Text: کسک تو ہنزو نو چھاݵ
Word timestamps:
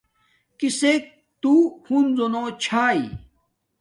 کسک 0.59 1.03
تو 1.41 1.53
ہنزو 1.87 2.27
نو 2.33 2.43
چھاݵ 2.63 3.01